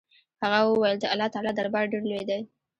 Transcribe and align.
هغه 0.41 0.59
وويل 0.63 0.95
د 0.99 1.05
الله 1.13 1.27
تعالى 1.33 1.51
دربار 1.55 1.83
ډېر 1.91 2.03
لوى 2.09 2.23
دې. 2.29 2.39